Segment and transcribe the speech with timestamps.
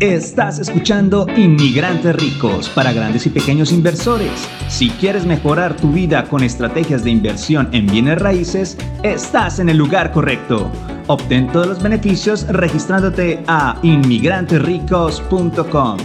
[0.00, 4.46] Estás escuchando Inmigrantes Ricos para grandes y pequeños inversores.
[4.68, 9.78] Si quieres mejorar tu vida con estrategias de inversión en bienes raíces, estás en el
[9.78, 10.70] lugar correcto.
[11.06, 15.96] Obtén todos los beneficios registrándote a inmigrantesricos.com.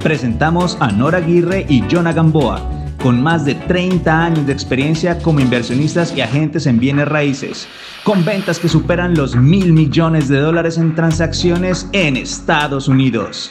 [0.00, 2.60] Presentamos a Nora Aguirre y Jonah Gamboa,
[3.02, 7.68] con más de 30 años de experiencia como inversionistas y agentes en bienes raíces
[8.04, 13.50] con ventas que superan los mil millones de dólares en transacciones en Estados Unidos.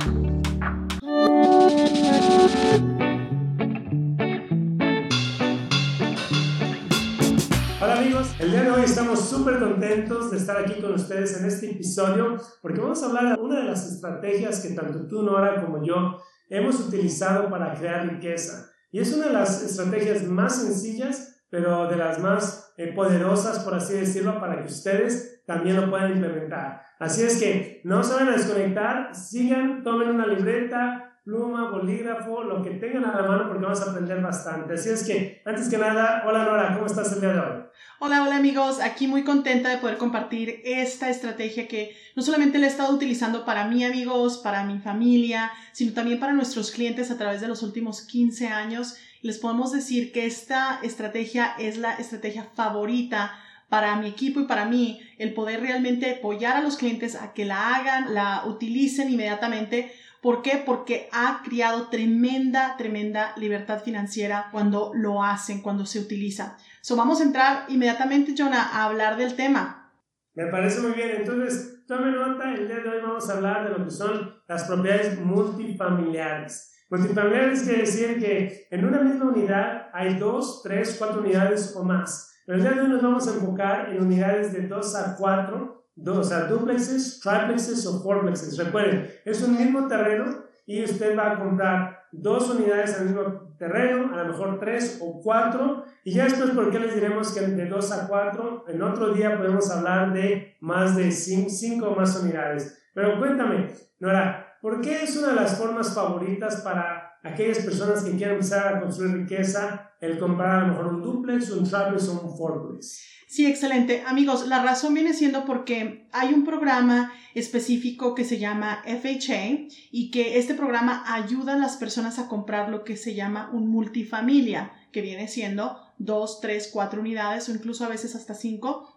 [7.80, 11.46] Hola amigos, el día de hoy estamos súper contentos de estar aquí con ustedes en
[11.46, 15.64] este episodio porque vamos a hablar de una de las estrategias que tanto tú, Nora,
[15.64, 16.18] como yo
[16.50, 18.72] hemos utilizado para crear riqueza.
[18.92, 23.74] Y es una de las estrategias más sencillas pero de las más eh, poderosas, por
[23.76, 26.82] así decirlo, para que ustedes también lo puedan implementar.
[27.00, 32.64] Así es que no se van a desconectar, sigan, tomen una libreta, pluma, bolígrafo, lo
[32.64, 34.76] que tengan a la mano porque vamos a aprender bastante.
[34.76, 37.64] Así es que, antes que nada, hola Nora, ¿cómo estás el día de hoy?
[38.00, 42.68] Hola, hola amigos, aquí muy contenta de poder compartir esta estrategia que no solamente la
[42.68, 47.18] he estado utilizando para mí amigos, para mi familia, sino también para nuestros clientes a
[47.18, 52.48] través de los últimos 15 años les podemos decir que esta estrategia es la estrategia
[52.56, 53.34] favorita
[53.70, 57.44] para mi equipo y para mí, el poder realmente apoyar a los clientes a que
[57.44, 59.92] la hagan, la utilicen inmediatamente.
[60.28, 60.62] ¿Por qué?
[60.66, 66.58] Porque ha creado tremenda, tremenda libertad financiera cuando lo hacen, cuando se utiliza.
[66.82, 69.90] So, vamos a entrar inmediatamente, Jonah, a hablar del tema.
[70.34, 71.12] Me parece muy bien.
[71.16, 74.66] Entonces, tome nota, el día de hoy vamos a hablar de lo que son las
[74.66, 76.76] propiedades multifamiliares.
[76.90, 82.38] Multifamiliares quiere decir que en una misma unidad hay dos, tres, cuatro unidades o más.
[82.46, 85.87] Pero el día de hoy nos vamos a enfocar en unidades de 2 a 4,
[85.98, 88.58] dos, o sea, duplexes, triplexes o fourplexes.
[88.58, 94.14] Recuerden, es un mismo terreno y usted va a comprar dos unidades al mismo terreno,
[94.14, 97.66] a lo mejor tres o cuatro, y ya después, ¿por qué les diremos que de
[97.66, 98.66] 2 a 4?
[98.70, 102.80] En otro día podemos hablar de más de 5 o más unidades.
[102.94, 108.12] Pero cuéntame, Nora, ¿Por qué es una de las formas favoritas para aquellas personas que
[108.12, 112.22] quieren empezar a construir riqueza el comprar a lo mejor un duplex, un triplex o
[112.22, 113.04] un fourplex?
[113.28, 114.04] Sí, excelente.
[114.06, 120.12] Amigos, la razón viene siendo porque hay un programa específico que se llama FHA y
[120.12, 124.72] que este programa ayuda a las personas a comprar lo que se llama un multifamilia,
[124.94, 128.94] que viene siendo dos, tres, cuatro unidades o incluso a veces hasta cinco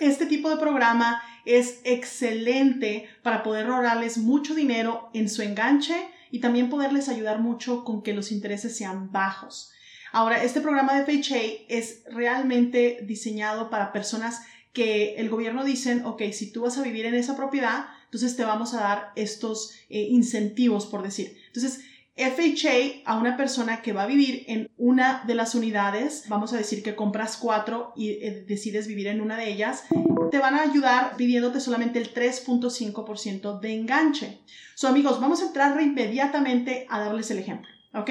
[0.00, 5.94] este tipo de programa es excelente para poder ahorrarles mucho dinero en su enganche
[6.34, 9.70] y también poderles ayudar mucho con que los intereses sean bajos.
[10.10, 14.40] Ahora, este programa de FHA es realmente diseñado para personas
[14.72, 18.44] que el gobierno dicen, ok, si tú vas a vivir en esa propiedad, entonces te
[18.44, 21.40] vamos a dar estos eh, incentivos, por decir.
[21.46, 21.84] Entonces,
[22.16, 26.56] FHA a una persona que va a vivir en una de las unidades, vamos a
[26.56, 29.84] decir que compras cuatro y eh, decides vivir en una de ellas,
[30.30, 34.40] te van a ayudar pidiéndote solamente el 3.5% de enganche.
[34.76, 38.10] So amigos, vamos a entrar inmediatamente a darles el ejemplo, ¿ok?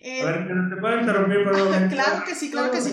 [0.00, 2.92] Eh, a ver, ¿te puedo interrumpir por un Claro que sí, claro que sí.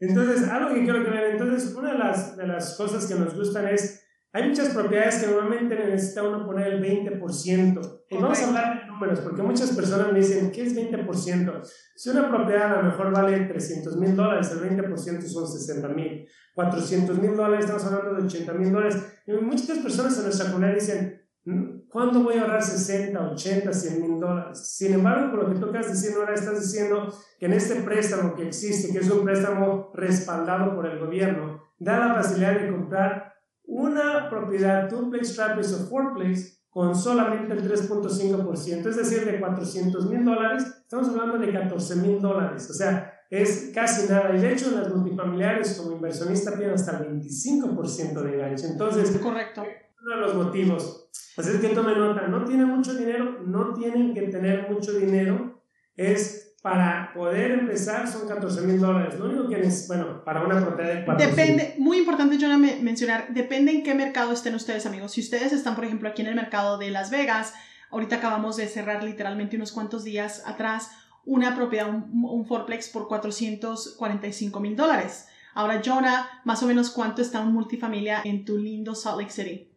[0.00, 3.34] Entonces, algo que quiero que vean, entonces, una de las, de las cosas que nos
[3.34, 4.02] gustan es
[4.34, 8.00] hay muchas propiedades que normalmente necesita uno poner el 20%.
[8.08, 11.62] Y vamos a hablar números, porque muchas personas me dicen, ¿qué es 20%?
[11.96, 16.26] Si una propiedad a lo mejor vale 300 mil dólares, el 20% son 60 mil.
[16.54, 18.96] 400 mil dólares, estamos hablando de 80 mil dólares.
[19.26, 24.00] Y muchas personas en nuestra comunidad dicen, mm, ¿cuándo voy a ahorrar 60, 80, 100
[24.00, 24.58] mil dólares?
[24.76, 28.34] Sin embargo, por lo que tú estás diciendo ahora, estás diciendo que en este préstamo
[28.34, 33.32] que existe, que es un préstamo respaldado por el gobierno, da la facilidad de comprar
[33.64, 40.24] una propiedad duplex, triplex o fourplex con solamente el 3.5%, es decir, de 400 mil
[40.24, 44.34] dólares, estamos hablando de 14 mil dólares, o sea, es casi nada.
[44.34, 48.68] Y de hecho, las multifamiliares como inversionista tienen hasta el 25% de enganche.
[48.68, 49.62] Entonces, correcto.
[50.02, 51.10] Uno de los motivos.
[51.36, 55.62] Así es que tome nota, no tienen mucho dinero, no tienen que tener mucho dinero,
[55.94, 59.18] es para poder empezar son 14 mil dólares.
[59.18, 63.26] Lo único que es, bueno, para una propiedad de 4 Depende, muy importante yo mencionar,
[63.34, 65.10] depende en qué mercado estén ustedes, amigos.
[65.12, 67.52] Si ustedes están, por ejemplo, aquí en el mercado de Las Vegas,
[67.90, 70.92] ahorita acabamos de cerrar literalmente unos cuantos días atrás
[71.24, 75.28] una propiedad, un, un fourplex por 445 mil dólares.
[75.54, 79.68] Ahora, Jonah, más o menos cuánto está un multifamilia en tu lindo Salt Lake City.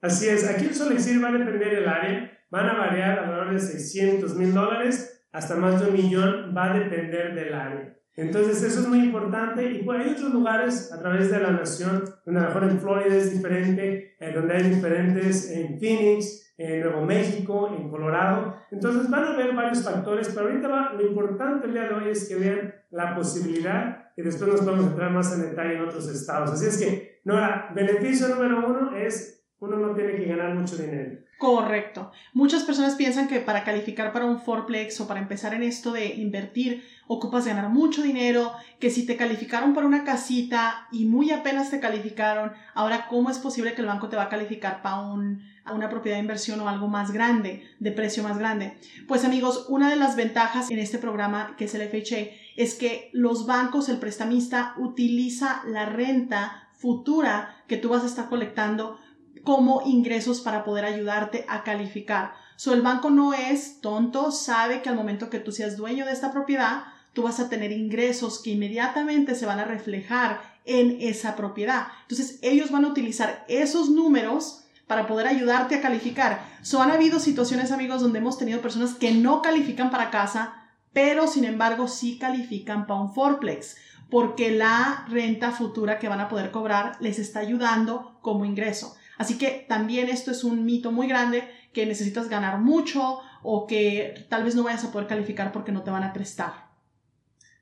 [0.00, 3.20] Así es, aquí en Salt Lake City va a depender el área, van a variar
[3.20, 7.98] alrededor de 600 mil dólares hasta más de un millón va a depender del área.
[8.14, 12.04] Entonces eso es muy importante y pues, hay otros lugares a través de la nación,
[12.26, 17.06] donde a lo mejor en Florida es diferente, donde hay diferentes, en Phoenix, en Nuevo
[17.06, 18.54] México, en Colorado.
[18.70, 22.28] Entonces van a ver varios factores, pero ahorita lo importante el día de hoy es
[22.28, 26.50] que vean la posibilidad y después nos podemos entrar más en detalle en otros estados.
[26.50, 31.21] Así es que, Nora, beneficio número uno es uno no tiene que ganar mucho dinero.
[31.42, 32.12] Correcto.
[32.34, 36.14] Muchas personas piensan que para calificar para un fourplex o para empezar en esto de
[36.14, 41.68] invertir ocupas ganar mucho dinero, que si te calificaron para una casita y muy apenas
[41.68, 45.42] te calificaron, ahora cómo es posible que el banco te va a calificar para un,
[45.74, 48.78] una propiedad de inversión o algo más grande, de precio más grande.
[49.08, 53.10] Pues amigos, una de las ventajas en este programa que es el FHA es que
[53.12, 59.00] los bancos, el prestamista utiliza la renta futura que tú vas a estar colectando
[59.44, 62.34] como ingresos para poder ayudarte a calificar.
[62.56, 66.12] So, el banco no es tonto, sabe que al momento que tú seas dueño de
[66.12, 71.34] esta propiedad, tú vas a tener ingresos que inmediatamente se van a reflejar en esa
[71.34, 71.88] propiedad.
[72.02, 76.44] Entonces, ellos van a utilizar esos números para poder ayudarte a calificar.
[76.62, 80.54] So, han habido situaciones, amigos, donde hemos tenido personas que no califican para casa,
[80.92, 83.76] pero sin embargo sí califican para un fourplex,
[84.10, 88.94] porque la renta futura que van a poder cobrar les está ayudando como ingreso.
[89.22, 94.26] Así que también esto es un mito muy grande que necesitas ganar mucho o que
[94.28, 96.52] tal vez no vayas a poder calificar porque no te van a prestar.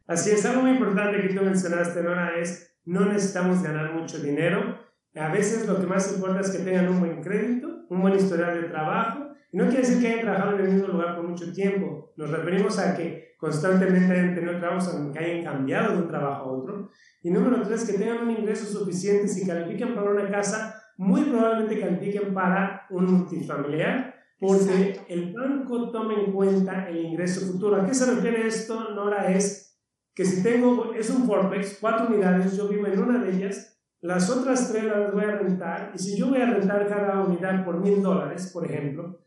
[0.07, 4.79] Así es, algo muy importante que tú mencionaste, Nora, es no necesitamos ganar mucho dinero.
[5.15, 8.59] A veces lo que más importa es que tengan un buen crédito, un buen historial
[8.59, 9.35] de trabajo.
[9.53, 12.15] Y no quiere decir que hayan trabajado en el mismo lugar por mucho tiempo.
[12.17, 16.53] Nos referimos a que constantemente hayan tenido trabajos, que hayan cambiado de un trabajo a
[16.53, 16.91] otro.
[17.23, 21.81] Y número tres, que tengan un ingreso suficiente si califican para una casa muy probablemente
[21.81, 27.77] califiquen para un multifamiliar porque el banco toma en cuenta el ingreso futuro.
[27.77, 29.33] ¿A qué se refiere esto, Nora?
[29.33, 29.81] Es
[30.15, 34.29] que si tengo, es un Forpex, cuatro unidades, yo vivo en una de ellas, las
[34.29, 37.81] otras tres las voy a rentar, y si yo voy a rentar cada unidad por
[37.81, 39.21] mil dólares, por ejemplo,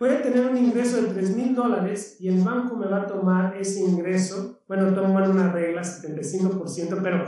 [0.00, 3.56] a tener un ingreso de tres mil dólares y el banco me va a tomar
[3.56, 7.24] ese ingreso, bueno, toman una regla, 75%, pero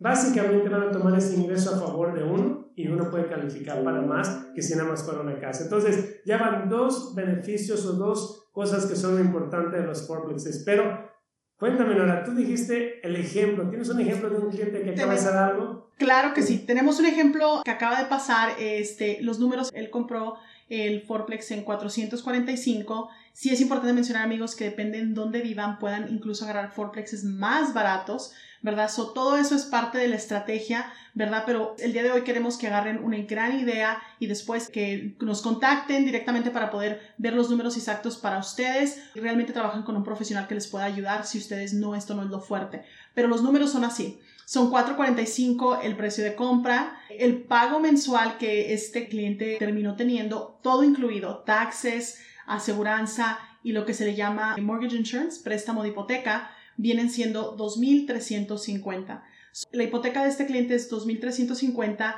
[0.00, 4.00] básicamente van a tomar ese ingreso a favor de uno y uno puede calificar para
[4.00, 5.64] más que si nada más fuera una casa.
[5.64, 10.62] Entonces, ya van dos beneficios o dos cosas que son importantes de los fourplexes.
[10.64, 11.10] Pero,
[11.56, 13.68] cuéntame, Nora, tú dijiste el ejemplo.
[13.68, 15.90] ¿Tienes un ejemplo de un cliente que acaba de hacer algo?
[15.98, 16.64] Claro que sí.
[16.66, 18.52] Tenemos un ejemplo que acaba de pasar.
[18.58, 20.34] Este, los números, él compró
[20.68, 23.10] el fourplex en 445.
[23.32, 28.34] Sí es importante mencionar, amigos, que dependen dónde vivan, puedan incluso agarrar fourplexes más baratos
[28.64, 28.88] ¿verdad?
[28.88, 31.42] So, todo eso es parte de la estrategia, ¿verdad?
[31.44, 35.42] Pero el día de hoy queremos que agarren una gran idea y después que nos
[35.42, 40.48] contacten directamente para poder ver los números exactos para ustedes realmente trabajan con un profesional
[40.48, 42.86] que les pueda ayudar si ustedes no, esto no es lo fuerte.
[43.12, 44.18] Pero los números son así.
[44.46, 50.84] Son 4.45 el precio de compra, el pago mensual que este cliente terminó teniendo, todo
[50.84, 57.10] incluido, taxes, aseguranza y lo que se le llama mortgage insurance, préstamo de hipoteca, vienen
[57.10, 59.22] siendo 2.350.
[59.72, 62.16] La hipoteca de este cliente es 2.350,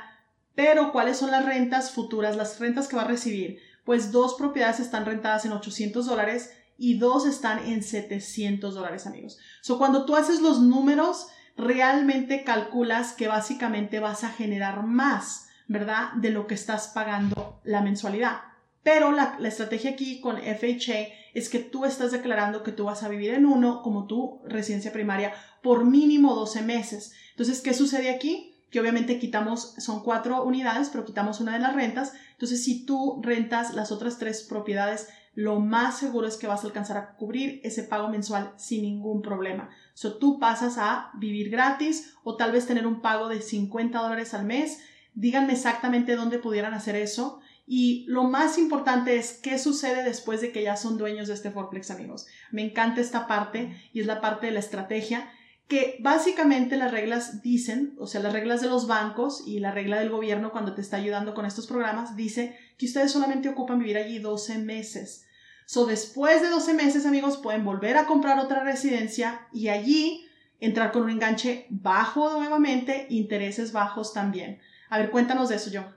[0.55, 2.35] pero ¿cuáles son las rentas futuras?
[2.35, 3.59] Las rentas que va a recibir.
[3.85, 9.37] Pues dos propiedades están rentadas en 800 dólares y dos están en 700 dólares, amigos.
[9.61, 11.27] So, cuando tú haces los números,
[11.57, 16.13] realmente calculas que básicamente vas a generar más, ¿verdad?
[16.13, 18.41] De lo que estás pagando la mensualidad.
[18.83, 23.09] Pero la, estrategia aquí con FHA es que tú estás declarando que tú vas a
[23.09, 27.13] vivir en uno como tu residencia primaria por mínimo 12 meses.
[27.31, 28.55] Entonces, ¿qué sucede aquí?
[28.71, 32.13] Que obviamente quitamos, son cuatro unidades, pero quitamos una de las rentas.
[32.31, 36.65] Entonces, si tú rentas las otras tres propiedades, lo más seguro es que vas a
[36.65, 39.69] alcanzar a cubrir ese pago mensual sin ningún problema.
[39.93, 44.33] So, tú pasas a vivir gratis o tal vez tener un pago de 50 dólares
[44.33, 44.79] al mes.
[45.13, 47.39] Díganme exactamente dónde pudieran hacer eso.
[47.67, 51.51] Y lo más importante es qué sucede después de que ya son dueños de este
[51.51, 52.25] Forplex, amigos.
[52.51, 55.29] Me encanta esta parte y es la parte de la estrategia
[55.67, 59.99] que básicamente las reglas dicen, o sea, las reglas de los bancos y la regla
[59.99, 63.97] del gobierno cuando te está ayudando con estos programas, dice que ustedes solamente ocupan vivir
[63.97, 65.26] allí 12 meses.
[65.67, 70.25] So, después de 12 meses, amigos, pueden volver a comprar otra residencia y allí
[70.61, 74.59] entrar con un enganche bajo nuevamente, intereses bajos también.
[74.89, 75.93] A ver, cuéntanos de eso, John.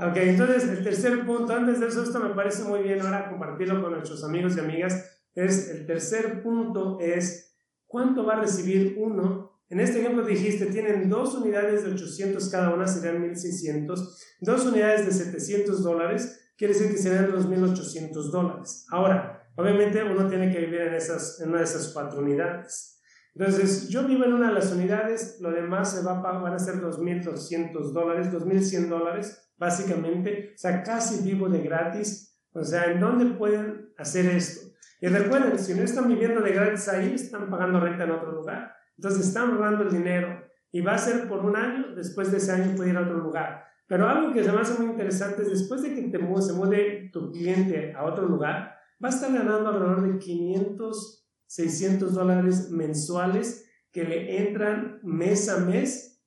[0.00, 3.80] Ok, entonces el tercer punto, antes de eso, esto me parece muy bien ahora compartirlo
[3.80, 7.54] con nuestros amigos y amigas, es el tercer punto es
[7.86, 9.60] cuánto va a recibir uno.
[9.70, 15.06] En este ejemplo dijiste, tienen dos unidades de 800 cada una, serían 1600, dos unidades
[15.06, 18.86] de 700 dólares, quiere decir que serían 2800 dólares.
[18.90, 23.00] Ahora, obviamente uno tiene que vivir en, esas, en una de esas cuatro unidades.
[23.34, 26.58] Entonces, yo vivo en una de las unidades, lo demás se va a, van a
[26.58, 32.36] ser 2.200 dólares, 2.100 dólares básicamente, o sea, casi vivo de gratis.
[32.52, 34.68] O sea, ¿en dónde pueden hacer esto?
[35.00, 38.74] Y recuerden, si no están viviendo de gratis ahí, están pagando renta en otro lugar.
[38.96, 42.50] Entonces están robando el dinero y va a ser por un año, después de ese
[42.50, 43.67] año puede ir a otro lugar.
[43.88, 47.32] Pero algo que se me muy interesante es después de que te se mude tu
[47.32, 54.04] cliente a otro lugar, va a estar ganando alrededor de 500, 600 dólares mensuales que
[54.04, 56.22] le entran mes a mes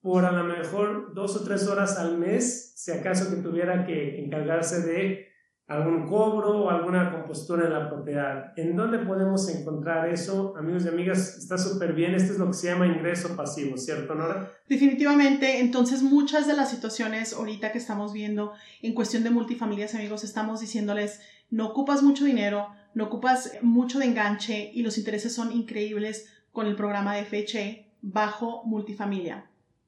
[0.00, 4.24] por a lo mejor dos o tres horas al mes, si acaso que tuviera que
[4.24, 5.31] encargarse de
[5.66, 8.52] algún cobro o alguna compostura en la propiedad.
[8.56, 10.54] ¿En dónde podemos encontrar eso?
[10.56, 12.14] Amigos y amigas, está súper bien.
[12.14, 14.50] Esto es lo que se llama ingreso pasivo, ¿cierto, Nora?
[14.68, 15.60] Definitivamente.
[15.60, 18.52] Entonces, muchas de las situaciones ahorita que estamos viendo
[18.82, 24.06] en cuestión de multifamilias, amigos, estamos diciéndoles, no ocupas mucho dinero, no ocupas mucho de
[24.06, 29.46] enganche y los intereses son increíbles con el programa de FHA bajo multifamilia.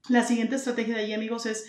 [0.08, 1.66] La siguiente estrategia de ahí, amigos, es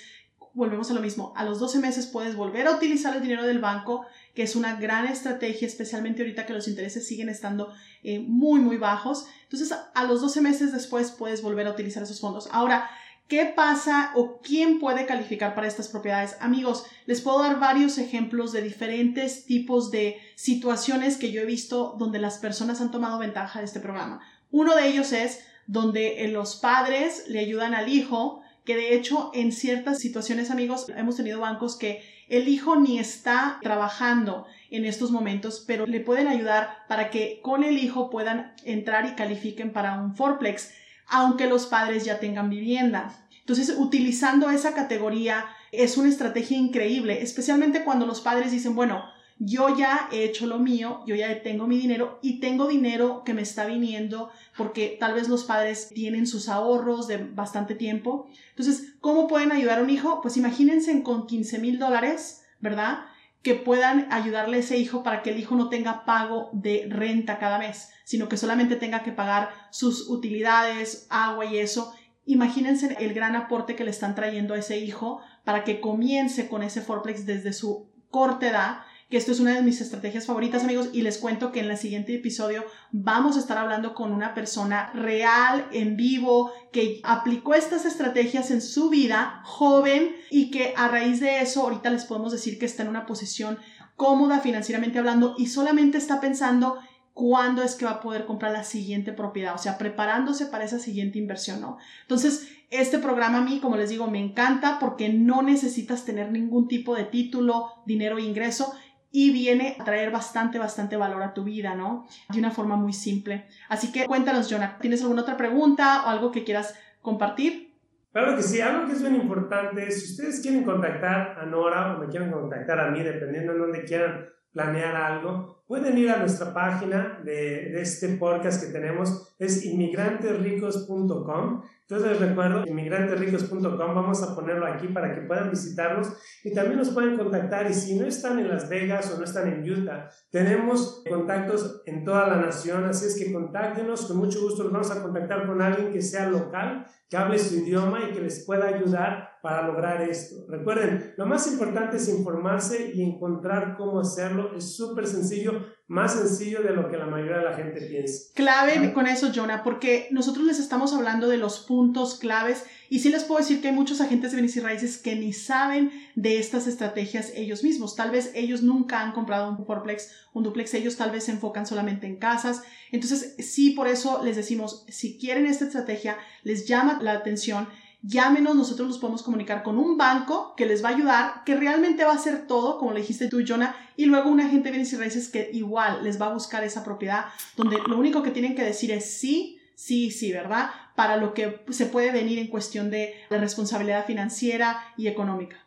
[0.55, 3.59] volvemos a lo mismo, a los 12 meses puedes volver a utilizar el dinero del
[3.59, 8.61] banco, que es una gran estrategia, especialmente ahorita que los intereses siguen estando eh, muy,
[8.61, 9.27] muy bajos.
[9.43, 12.49] Entonces, a los 12 meses después puedes volver a utilizar esos fondos.
[12.51, 12.89] Ahora,
[13.27, 16.37] ¿Qué pasa o quién puede calificar para estas propiedades?
[16.41, 21.95] Amigos, les puedo dar varios ejemplos de diferentes tipos de situaciones que yo he visto
[21.97, 24.21] donde las personas han tomado ventaja de este programa.
[24.51, 29.51] Uno de ellos es donde los padres le ayudan al hijo que de hecho en
[29.51, 35.63] ciertas situaciones, amigos, hemos tenido bancos que el hijo ni está trabajando en estos momentos,
[35.67, 40.15] pero le pueden ayudar para que con el hijo puedan entrar y califiquen para un
[40.15, 40.73] forplex,
[41.07, 43.15] aunque los padres ya tengan vivienda.
[43.39, 49.05] Entonces, utilizando esa categoría es una estrategia increíble, especialmente cuando los padres dicen, bueno,
[49.37, 53.33] yo ya he hecho lo mío, yo ya tengo mi dinero y tengo dinero que
[53.33, 58.29] me está viniendo porque tal vez los padres tienen sus ahorros de bastante tiempo.
[58.51, 60.21] Entonces, ¿cómo pueden ayudar a un hijo?
[60.21, 62.99] Pues imagínense con 15 mil dólares, ¿verdad?
[63.41, 67.37] Que puedan ayudarle a ese hijo para que el hijo no tenga pago de renta
[67.37, 71.93] cada mes, sino que solamente tenga que pagar sus utilidades, agua y eso.
[72.25, 76.63] Imagínense el gran aporte que le están trayendo a ese hijo para que comience con
[76.63, 78.77] ese forplex desde su corta edad
[79.17, 82.15] esto es una de mis estrategias favoritas, amigos, y les cuento que en el siguiente
[82.15, 88.51] episodio vamos a estar hablando con una persona real, en vivo, que aplicó estas estrategias
[88.51, 92.65] en su vida, joven, y que a raíz de eso ahorita les podemos decir que
[92.65, 93.59] está en una posición
[93.95, 96.79] cómoda financieramente hablando y solamente está pensando
[97.13, 100.79] cuándo es que va a poder comprar la siguiente propiedad, o sea, preparándose para esa
[100.79, 101.77] siguiente inversión, ¿no?
[102.01, 106.67] Entonces, este programa a mí, como les digo, me encanta porque no necesitas tener ningún
[106.67, 108.73] tipo de título, dinero e ingreso
[109.15, 112.05] y viene a traer bastante, bastante valor a tu vida, ¿no?
[112.27, 113.45] De una forma muy simple.
[113.69, 117.73] Así que cuéntanos, Jonah, ¿tienes alguna otra pregunta o algo que quieras compartir?
[118.11, 121.99] Claro que sí, algo que es bien importante, si ustedes quieren contactar a Nora o
[121.99, 126.53] me quieren contactar a mí, dependiendo de dónde quieran planear algo, pueden ir a nuestra
[126.53, 131.61] página de, este podcast que tenemos, es inmigrantesricos.com.
[131.81, 136.07] Entonces les recuerdo, inmigrantesricos.com, vamos a ponerlo aquí para que puedan visitarnos
[136.43, 137.69] y también nos pueden contactar.
[137.69, 142.05] Y si no están en Las Vegas o no están en Utah, tenemos contactos en
[142.05, 145.61] toda la nación, así es que contáctenos, con mucho gusto los vamos a contactar con
[145.61, 150.01] alguien que sea local, que hable su idioma y que les pueda ayudar para lograr
[150.01, 150.43] esto.
[150.49, 154.57] Recuerden, lo más importante es informarse y encontrar cómo hacerlo.
[154.57, 158.33] Es súper sencillo, más sencillo de lo que la mayoría de la gente piensa.
[158.33, 163.09] Clave con eso, Jonah, porque nosotros les estamos hablando de los puntos claves y sí
[163.09, 166.39] les puedo decir que hay muchos agentes de bienes y raíces que ni saben de
[166.39, 167.95] estas estrategias ellos mismos.
[167.95, 171.67] Tal vez ellos nunca han comprado un fourplex, un duplex, ellos tal vez se enfocan
[171.67, 172.63] solamente en casas.
[172.91, 177.67] Entonces, sí, por eso les decimos, si quieren esta estrategia, les llama la atención
[178.07, 182.05] llámenos, nosotros los podemos comunicar con un banco que les va a ayudar, que realmente
[182.05, 184.95] va a hacer todo, como le dijiste tú, Jonah, y luego un agente de y
[184.95, 188.63] raíces que igual les va a buscar esa propiedad, donde lo único que tienen que
[188.63, 190.69] decir es sí, sí, sí, ¿verdad?
[190.95, 195.57] Para lo que se puede venir en cuestión de, de responsabilidad financiera y económica.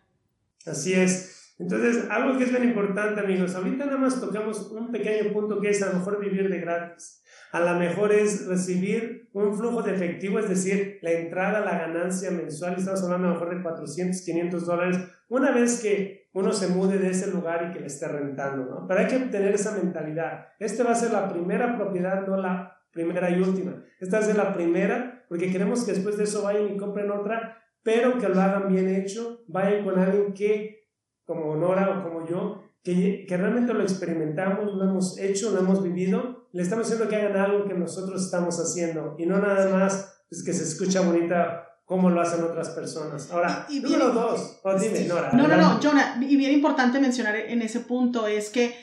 [0.67, 1.55] Así es.
[1.59, 5.71] Entonces, algo que es bien importante, amigos, ahorita nada más tocamos un pequeño punto que
[5.71, 7.21] es a lo mejor vivir de gratis.
[7.53, 12.31] A lo mejor es recibir un flujo de efectivo, es decir, la entrada, la ganancia
[12.31, 16.69] mensual, estamos hablando a lo mejor de 400, 500 dólares, una vez que uno se
[16.69, 18.87] mude de ese lugar y que le esté rentando, ¿no?
[18.87, 20.49] Pero hay que tener esa mentalidad.
[20.59, 23.83] Esta va a ser la primera propiedad, no la primera y última.
[24.01, 28.19] Esta ser la primera, porque queremos que después de eso vayan y compren otra, pero
[28.19, 30.89] que lo hagan bien hecho, vayan con alguien que,
[31.25, 35.83] como Nora o como yo, que, que realmente lo experimentamos, lo hemos hecho, lo hemos
[35.83, 40.23] vivido le estamos diciendo que hagan algo que nosotros estamos haciendo y no nada más
[40.29, 43.31] pues, que se escucha bonita como lo hacen otras personas.
[43.31, 45.31] Ahora, y, número dos, oh, dime, Nora.
[45.33, 48.75] No, no, no, Jonah, y bien importante mencionar en ese punto es que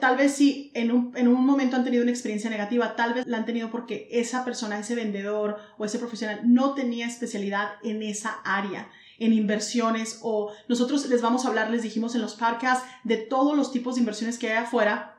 [0.00, 3.26] tal vez si en un, en un momento han tenido una experiencia negativa, tal vez
[3.26, 8.02] la han tenido porque esa persona, ese vendedor o ese profesional no tenía especialidad en
[8.02, 8.88] esa área
[9.18, 13.56] en inversiones o nosotros les vamos a hablar, les dijimos en los podcasts, de todos
[13.56, 15.11] los tipos de inversiones que hay afuera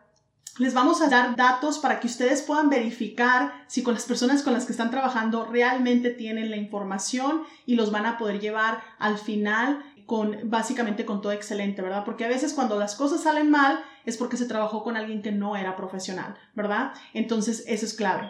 [0.60, 4.54] les vamos a dar datos para que ustedes puedan verificar si con las personas con
[4.54, 9.18] las que están trabajando realmente tienen la información y los van a poder llevar al
[9.18, 12.04] final con básicamente con todo excelente, ¿verdad?
[12.06, 15.32] Porque a veces cuando las cosas salen mal es porque se trabajó con alguien que
[15.32, 16.94] no era profesional, ¿verdad?
[17.14, 18.30] Entonces, eso es clave.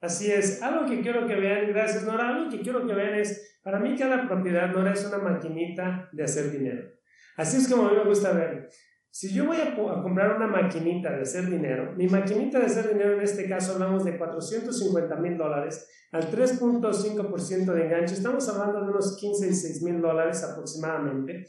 [0.00, 0.62] Así es.
[0.62, 3.96] Algo que quiero que vean, gracias Nora, algo que quiero que vean es, para mí
[3.96, 6.88] cada propiedad, Nora, es una maquinita de hacer dinero.
[7.36, 8.70] Así es como a mí me gusta ver.
[9.10, 13.14] Si yo voy a, comprar una maquinita de hacer dinero, mi maquinita de hacer dinero
[13.14, 18.90] en este caso hablamos de 450 mil dólares al 3.5% de enganche, estamos hablando de
[18.90, 21.46] unos 15 y 6 mil dólares aproximadamente.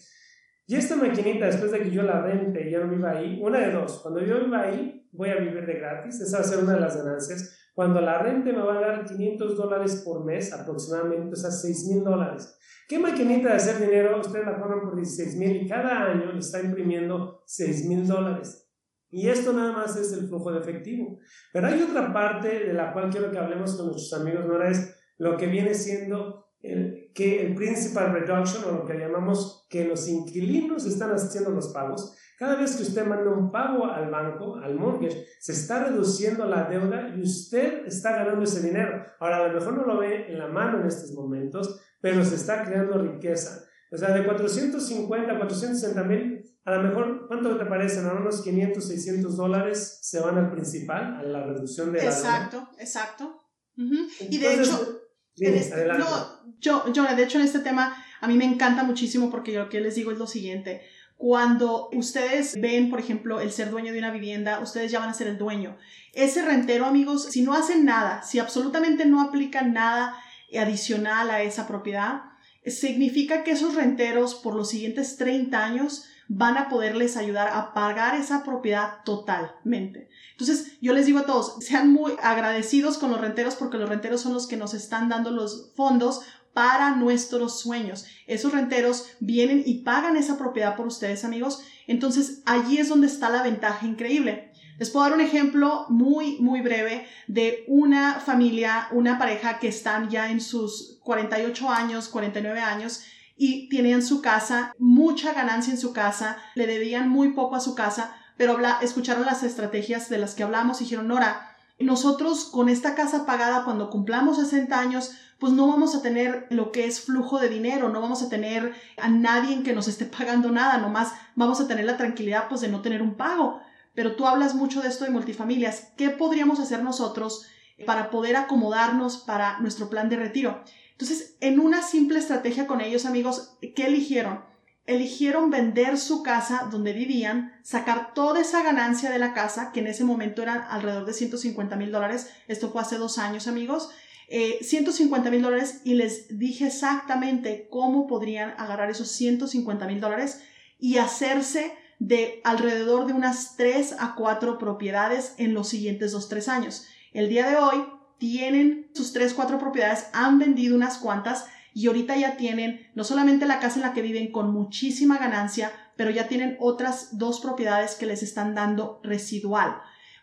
[0.68, 3.60] Y esta maquinita, después de que yo la rente y ya no viva ahí, una
[3.60, 6.64] de dos, cuando yo viva ahí, voy a vivir de gratis, esa va a ser
[6.64, 7.59] una de las ganancias.
[7.80, 11.88] Cuando la rente me va a dar 500 dólares por mes aproximadamente, o sea, 6
[11.88, 12.60] mil dólares.
[12.90, 16.40] ¿Qué maquinita de hacer dinero ustedes la ponen por 16 mil y cada año le
[16.40, 18.70] está imprimiendo 6 mil dólares?
[19.10, 21.20] Y esto nada más es el flujo de efectivo.
[21.54, 25.00] Pero hay otra parte de la cual quiero que hablemos con nuestros amigos, Nora, es
[25.18, 30.08] lo que viene siendo el, que el principal reduction o lo que llamamos que los
[30.08, 32.16] inquilinos están haciendo los pagos.
[32.38, 36.70] Cada vez que usted manda un pago al banco, al mortgage, se está reduciendo la
[36.70, 39.06] deuda y usted está ganando ese dinero.
[39.20, 42.36] Ahora, a lo mejor no lo ve en la mano en estos momentos, pero se
[42.36, 43.66] está creando riqueza.
[43.92, 48.02] O sea, de 450 a 460 mil, a lo mejor, ¿cuánto te parece?
[48.04, 48.14] ¿No?
[48.14, 53.50] Unos 500, 600 dólares se van al principal, a la reducción de la Exacto, exacto.
[53.76, 55.02] y de hecho,
[55.36, 56.29] este, no,
[56.60, 59.82] yo, yo, de hecho, en este tema, a mí me encanta muchísimo porque lo que
[59.82, 60.82] les digo es lo siguiente.
[61.18, 65.14] Cuando ustedes ven, por ejemplo, el ser dueño de una vivienda, ustedes ya van a
[65.14, 65.78] ser el dueño.
[66.14, 70.16] Ese rentero, amigos, si no hacen nada, si absolutamente no aplican nada
[70.58, 72.22] adicional a esa propiedad,
[72.66, 78.16] significa que esos renteros por los siguientes 30 años van a poderles ayudar a pagar
[78.16, 80.10] esa propiedad totalmente.
[80.32, 84.22] Entonces, yo les digo a todos, sean muy agradecidos con los renteros porque los renteros
[84.22, 86.22] son los que nos están dando los fondos
[86.54, 88.06] para nuestros sueños.
[88.28, 91.64] Esos renteros vienen y pagan esa propiedad por ustedes, amigos.
[91.88, 94.52] Entonces, allí es donde está la ventaja increíble.
[94.78, 100.10] Les puedo dar un ejemplo muy, muy breve de una familia, una pareja que están
[100.10, 103.04] ya en sus 48 años, 49 años
[103.36, 107.74] y tenían su casa, mucha ganancia en su casa, le debían muy poco a su
[107.74, 111.49] casa, pero escucharon las estrategias de las que hablamos y dijeron, Nora,
[111.80, 116.72] nosotros con esta casa pagada cuando cumplamos 60 años, pues no vamos a tener lo
[116.72, 120.52] que es flujo de dinero, no vamos a tener a nadie que nos esté pagando
[120.52, 123.62] nada, nomás vamos a tener la tranquilidad pues de no tener un pago
[124.00, 125.92] pero tú hablas mucho de esto de multifamilias.
[125.98, 127.48] ¿Qué podríamos hacer nosotros
[127.86, 130.64] para poder acomodarnos para nuestro plan de retiro?
[130.92, 134.42] Entonces, en una simple estrategia con ellos, amigos, ¿qué eligieron?
[134.90, 139.88] Eligieron vender su casa donde vivían, sacar toda esa ganancia de la casa, que en
[139.88, 142.32] ese momento eran alrededor de 150 mil dólares.
[142.48, 143.92] Esto fue hace dos años, amigos.
[144.30, 150.42] 150 eh, mil dólares y les dije exactamente cómo podrían agarrar esos 150 mil dólares
[150.80, 156.88] y hacerse de alrededor de unas 3 a 4 propiedades en los siguientes 2-3 años.
[157.14, 157.86] El día de hoy
[158.18, 161.46] tienen sus 3, 4 propiedades, han vendido unas cuantas
[161.80, 165.72] y ahorita ya tienen no solamente la casa en la que viven con muchísima ganancia,
[165.96, 169.78] pero ya tienen otras dos propiedades que les están dando residual.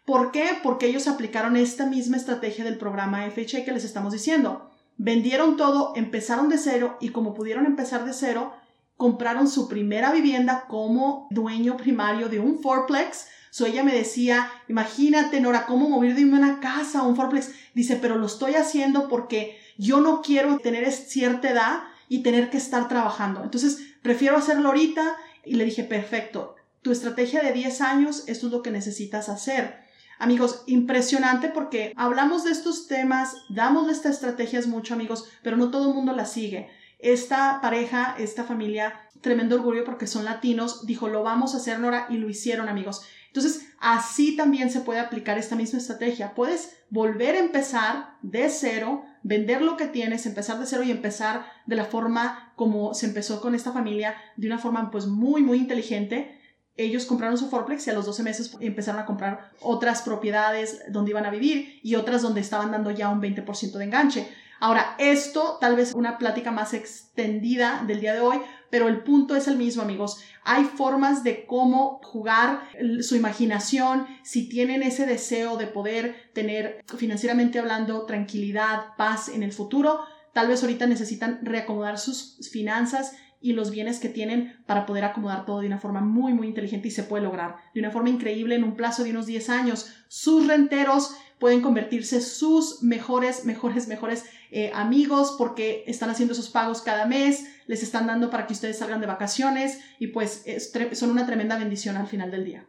[0.04, 0.50] ¿Por qué?
[0.62, 4.70] Porque ellos aplicaron esta misma estrategia del programa FHA que les estamos diciendo.
[4.98, 8.52] Vendieron todo, empezaron de cero y como pudieron empezar de cero,
[8.98, 13.28] compraron su primera vivienda como dueño primario de un fourplex.
[13.50, 17.52] So ella me decía, imagínate, Nora, cómo mover de una casa a un fourplex.
[17.72, 22.56] Dice, pero lo estoy haciendo porque yo no quiero tener cierta edad y tener que
[22.56, 23.42] estar trabajando.
[23.42, 25.16] Entonces, prefiero hacerlo ahorita.
[25.44, 29.86] Y le dije, perfecto, tu estrategia de 10 años, esto es lo que necesitas hacer.
[30.18, 35.90] Amigos, impresionante porque hablamos de estos temas, damos estas estrategias mucho, amigos, pero no todo
[35.90, 36.70] el mundo las sigue.
[36.98, 42.06] Esta pareja, esta familia, tremendo orgullo porque son latinos, dijo, lo vamos a hacer, Nora,
[42.08, 43.02] y lo hicieron, amigos.
[43.36, 46.34] Entonces, así también se puede aplicar esta misma estrategia.
[46.34, 51.44] Puedes volver a empezar de cero, vender lo que tienes, empezar de cero y empezar
[51.66, 55.58] de la forma como se empezó con esta familia, de una forma pues muy, muy
[55.58, 56.40] inteligente.
[56.76, 61.10] Ellos compraron su Forplex y a los 12 meses empezaron a comprar otras propiedades donde
[61.10, 64.28] iban a vivir y otras donde estaban dando ya un 20% de enganche.
[64.58, 69.36] Ahora, esto tal vez una plática más extendida del día de hoy, pero el punto
[69.36, 70.22] es el mismo, amigos.
[70.44, 72.62] Hay formas de cómo jugar
[73.00, 79.52] su imaginación, si tienen ese deseo de poder tener financieramente hablando tranquilidad, paz en el
[79.52, 80.00] futuro,
[80.32, 85.44] tal vez ahorita necesitan reacomodar sus finanzas y los bienes que tienen para poder acomodar
[85.44, 88.54] todo de una forma muy, muy inteligente y se puede lograr de una forma increíble
[88.54, 89.94] en un plazo de unos 10 años.
[90.08, 96.82] Sus renteros pueden convertirse sus mejores, mejores, mejores eh, amigos porque están haciendo esos pagos
[96.82, 100.44] cada mes, les están dando para que ustedes salgan de vacaciones y pues
[100.92, 102.66] son una tremenda bendición al final del día.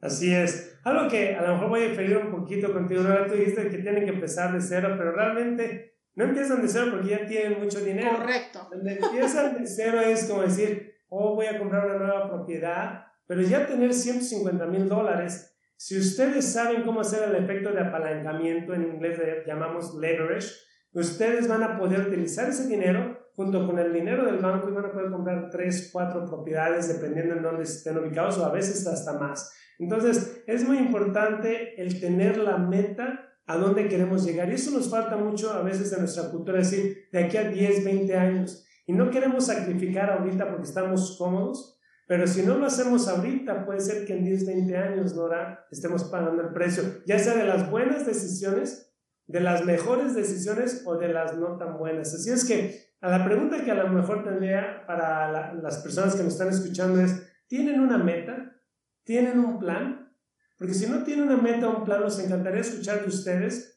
[0.00, 0.78] Así es.
[0.82, 3.26] Algo que a lo mejor voy a diferir un poquito contigo, ¿no?
[3.26, 7.10] tú dijiste que tienen que empezar de cero, pero realmente no empiezan de cero porque
[7.10, 8.16] ya tienen mucho dinero.
[8.16, 8.66] Correcto.
[8.70, 13.42] Donde empiezan de cero es como decir, oh, voy a comprar una nueva propiedad, pero
[13.42, 15.51] ya tener 150 mil dólares
[15.84, 20.46] si ustedes saben cómo hacer el efecto de apalancamiento, en inglés llamamos leverage,
[20.92, 24.84] ustedes van a poder utilizar ese dinero junto con el dinero del banco y van
[24.84, 29.18] a poder comprar tres, cuatro propiedades dependiendo en dónde estén ubicados o a veces hasta
[29.18, 29.52] más.
[29.80, 34.50] Entonces, es muy importante el tener la meta a dónde queremos llegar.
[34.50, 37.84] Y eso nos falta mucho a veces en nuestra cultura, decir, de aquí a 10,
[37.84, 38.64] 20 años.
[38.86, 41.71] Y no queremos sacrificar ahorita porque estamos cómodos,
[42.12, 46.04] pero si no lo hacemos ahorita, puede ser que en 10, 20 años, Nora, estemos
[46.04, 48.94] pagando el precio, ya sea de las buenas decisiones,
[49.26, 52.12] de las mejores decisiones o de las no tan buenas.
[52.12, 56.22] Así es que a la pregunta que a lo mejor tendría para las personas que
[56.22, 58.60] nos están escuchando es, ¿tienen una meta?
[59.04, 60.14] ¿Tienen un plan?
[60.58, 63.71] Porque si no tienen una meta o un plan, nos encantaría escuchar de ustedes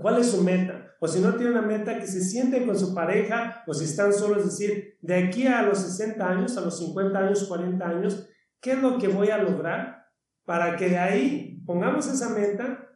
[0.00, 2.94] cuál es su meta o si no tiene una meta, que se sienten con su
[2.94, 6.78] pareja, o si están solos, es decir, de aquí a los 60 años, a los
[6.78, 8.26] 50 años, 40 años,
[8.58, 10.06] ¿qué es lo que voy a lograr?
[10.46, 12.88] Para que de ahí pongamos esa meta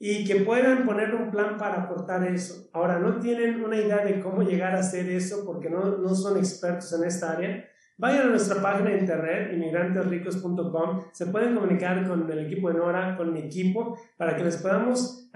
[0.00, 2.68] y que puedan poner un plan para aportar eso.
[2.72, 6.38] Ahora, no tienen una idea de cómo llegar a hacer eso porque no, no son
[6.38, 7.64] expertos en esta área.
[7.98, 11.04] Vayan a nuestra página de internet, inmigrantesricos.com.
[11.12, 15.30] Se pueden comunicar con el equipo de Nora, con mi equipo, para que les podamos,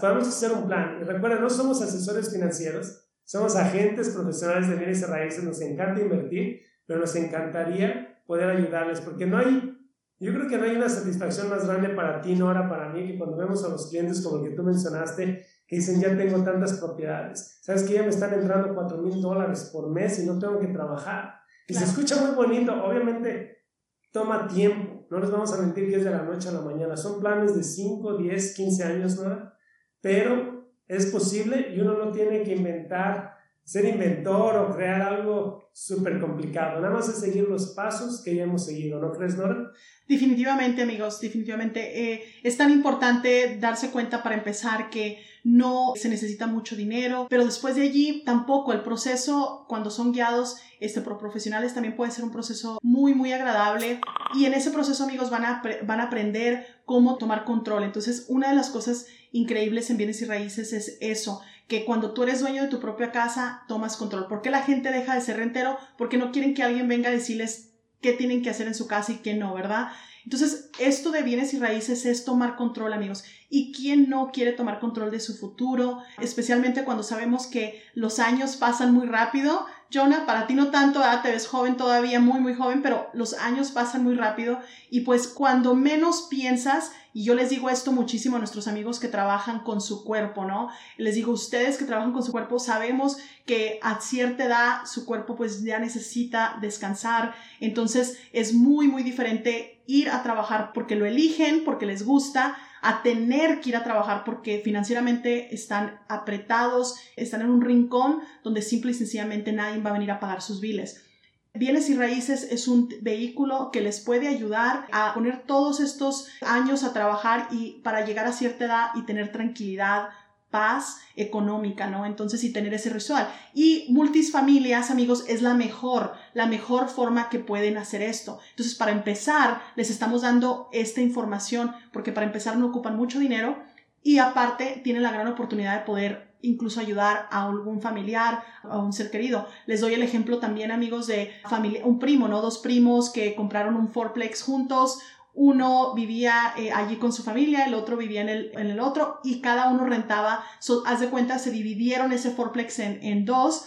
[0.00, 1.00] podamos hacer un plan.
[1.06, 5.44] Recuerden, no somos asesores financieros, somos agentes profesionales de bienes y raíces.
[5.44, 9.76] Nos encanta invertir, pero nos encantaría poder ayudarles, porque no hay,
[10.18, 13.18] yo creo que no hay una satisfacción más grande para ti, Nora, para mí, que
[13.18, 16.74] cuando vemos a los clientes como el que tú mencionaste, que dicen, ya tengo tantas
[16.74, 17.58] propiedades.
[17.62, 20.66] Sabes que ya me están entrando 4 mil dólares por mes y no tengo que
[20.66, 21.39] trabajar
[21.70, 23.64] y se escucha muy bonito, obviamente
[24.10, 26.96] toma tiempo, no les vamos a mentir que es de la noche a la mañana,
[26.96, 29.52] son planes de 5, 10, 15 años, ¿no?
[30.00, 33.36] Pero es posible y uno no tiene que inventar,
[33.70, 38.42] ser inventor o crear algo súper complicado, nada más es seguir los pasos que ya
[38.42, 39.70] hemos seguido, ¿no crees, Nora?
[40.08, 42.14] Definitivamente, amigos, definitivamente.
[42.14, 47.44] Eh, es tan importante darse cuenta para empezar que no se necesita mucho dinero, pero
[47.44, 52.24] después de allí tampoco el proceso cuando son guiados este, por profesionales también puede ser
[52.24, 54.00] un proceso muy, muy agradable
[54.34, 57.84] y en ese proceso amigos van a, van a aprender cómo tomar control.
[57.84, 62.24] Entonces, una de las cosas increíbles en bienes y raíces es eso, que cuando tú
[62.24, 64.26] eres dueño de tu propia casa, tomas control.
[64.26, 65.78] ¿Por qué la gente deja de ser rentero?
[65.96, 69.12] Porque no quieren que alguien venga a decirles qué tienen que hacer en su casa
[69.12, 69.92] y qué no, ¿verdad?
[70.24, 73.22] Entonces, esto de bienes y raíces es tomar control, amigos.
[73.48, 76.02] ¿Y quién no quiere tomar control de su futuro?
[76.20, 79.64] Especialmente cuando sabemos que los años pasan muy rápido.
[79.90, 83.72] Jonah, para ti no tanto, te ves joven todavía, muy, muy joven, pero los años
[83.72, 88.38] pasan muy rápido y pues cuando menos piensas, y yo les digo esto muchísimo a
[88.38, 90.68] nuestros amigos que trabajan con su cuerpo, ¿no?
[90.96, 95.34] Les digo, ustedes que trabajan con su cuerpo, sabemos que a cierta edad su cuerpo
[95.34, 101.64] pues ya necesita descansar, entonces es muy, muy diferente ir a trabajar porque lo eligen,
[101.64, 107.50] porque les gusta, a tener que ir a trabajar porque financieramente están apretados, están en
[107.50, 111.04] un rincón donde simple y sencillamente nadie va a venir a pagar sus biles.
[111.52, 116.84] Bienes y raíces es un vehículo que les puede ayudar a poner todos estos años
[116.84, 120.10] a trabajar y para llegar a cierta edad y tener tranquilidad,
[120.50, 122.06] paz económica, ¿no?
[122.06, 123.28] Entonces, y tener ese ritual.
[123.54, 128.38] Y multifamilias, amigos, es la mejor, la mejor forma que pueden hacer esto.
[128.50, 133.56] Entonces, para empezar, les estamos dando esta información, porque para empezar no ocupan mucho dinero
[134.02, 138.92] y aparte tienen la gran oportunidad de poder incluso ayudar a algún familiar, a un
[138.92, 139.46] ser querido.
[139.66, 142.40] Les doy el ejemplo también, amigos, de familia, un primo, ¿no?
[142.40, 145.00] Dos primos que compraron un fourplex juntos,
[145.34, 149.20] uno vivía eh, allí con su familia, el otro vivía en el, en el otro
[149.22, 150.44] y cada uno rentaba,
[150.86, 153.66] haz de cuenta, se dividieron ese fourplex en, en dos,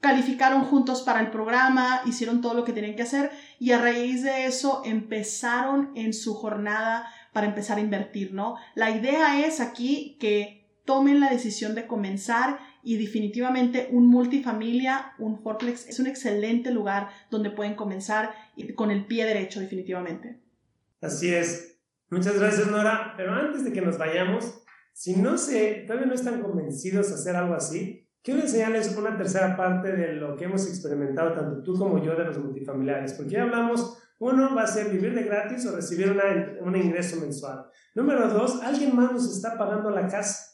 [0.00, 4.22] calificaron juntos para el programa, hicieron todo lo que tenían que hacer y a raíz
[4.22, 8.56] de eso empezaron en su jornada para empezar a invertir, ¿no?
[8.74, 15.40] La idea es aquí que tomen la decisión de comenzar y definitivamente un multifamilia, un
[15.40, 18.34] forplex es un excelente lugar donde pueden comenzar
[18.74, 20.43] con el pie derecho definitivamente.
[21.04, 21.82] Así es.
[22.08, 24.64] Muchas gracias Nora, pero antes de que nos vayamos,
[24.94, 29.54] si no se, todavía no están convencidos de hacer algo así, quiero enseñarles una tercera
[29.54, 33.42] parte de lo que hemos experimentado tanto tú como yo de los multifamiliares, porque ya
[33.42, 36.24] hablamos, uno va a ser vivir de gratis o recibir una,
[36.62, 37.66] un ingreso mensual.
[37.94, 40.52] Número dos, alguien más nos está pagando la casa.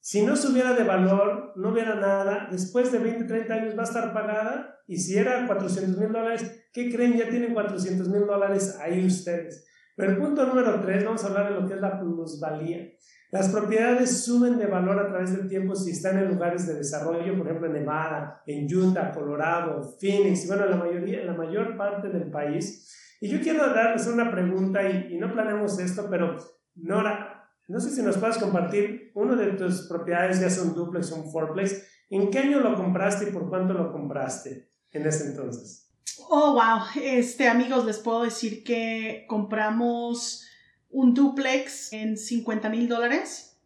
[0.00, 3.86] Si no subiera de valor, no hubiera nada, después de 20, 30 años va a
[3.86, 7.16] estar pagada y si era 400 mil dólares, ¿qué creen?
[7.16, 9.67] Ya tienen 400 mil dólares ahí ustedes.
[9.98, 12.88] Pero el punto número 3, vamos a hablar de lo que es la plusvalía.
[13.32, 17.36] Las propiedades suben de valor a través del tiempo si están en lugares de desarrollo,
[17.36, 22.10] por ejemplo en Nevada, en Utah, Colorado, Phoenix, y bueno, la mayoría, la mayor parte
[22.10, 23.18] del país.
[23.20, 26.36] Y yo quiero darles una pregunta y, y no planeamos esto, pero
[26.76, 31.10] Nora, no sé si nos puedes compartir uno de tus propiedades, ya sea un duplex
[31.10, 32.06] o un fourplex.
[32.08, 35.87] ¿En qué año lo compraste y por cuánto lo compraste en ese entonces?
[36.28, 36.82] Oh, wow.
[37.02, 40.46] Este, amigos, les puedo decir que compramos
[40.90, 43.58] un duplex en 50 mil dólares.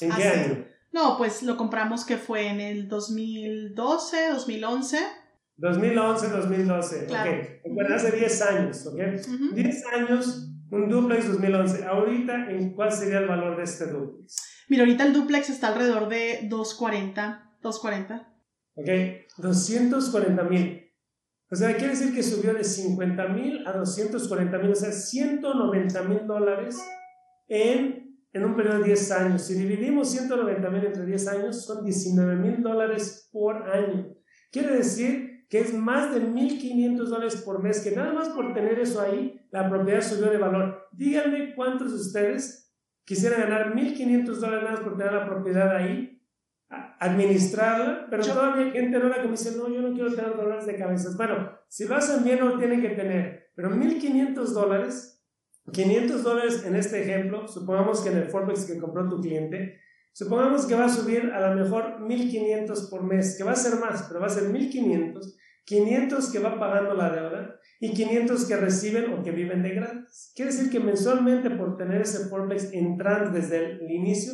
[0.00, 0.64] ¿En qué año?
[0.92, 4.98] No, pues lo compramos que fue en el 2012, 2011.
[5.58, 7.30] 2011, 2012, claro.
[7.64, 7.90] ok.
[7.94, 9.00] hace 10 años, ok.
[9.54, 11.84] 10 años un duplex 2011.
[11.84, 14.36] Ahorita, ¿en cuál sería el valor de este duplex?
[14.68, 17.52] Mira, ahorita el duplex está alrededor de 240.
[17.62, 18.32] 240.
[18.74, 18.88] Ok,
[19.38, 20.85] 240 mil.
[21.50, 26.02] O sea, quiere decir que subió de 50 mil a 240 mil, o sea, 190
[26.02, 26.76] mil dólares
[27.46, 29.42] en, en un periodo de 10 años.
[29.42, 34.12] Si dividimos 190 mil entre 10 años, son 19 mil dólares por año.
[34.50, 38.80] Quiere decir que es más de 1.500 dólares por mes, que nada más por tener
[38.80, 40.88] eso ahí, la propiedad subió de valor.
[40.92, 46.15] Díganme cuántos de ustedes quisieran ganar 1.500 dólares nada más por tener la propiedad ahí,
[46.68, 50.66] administrarla, pero todavía hay gente ahora que me dice, no, yo no quiero tener dolores
[50.66, 51.10] de cabeza.
[51.16, 55.24] Bueno, si lo hacen bien, no lo tienen que tener, pero 1.500 dólares,
[55.72, 59.80] 500 dólares en este ejemplo, supongamos que en el Forex que compró tu cliente,
[60.16, 63.78] Supongamos que va a subir a lo mejor 1500 por mes, que va a ser
[63.78, 68.56] más, pero va a ser 1500, 500 que va pagando la deuda y 500 que
[68.56, 70.32] reciben o que viven de gratis.
[70.34, 74.32] Quiere decir que mensualmente por tener ese Forex entrando desde el inicio,